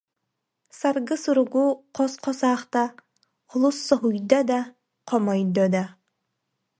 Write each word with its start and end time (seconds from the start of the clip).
Саргы 0.77 1.15
суругу 1.23 1.65
хос-хос 1.95 2.39
аахта, 2.49 2.83
олус 3.53 3.77
соһуйда 3.87 4.39
да, 4.51 4.59
хомойдо 5.07 5.65
да 5.73 5.83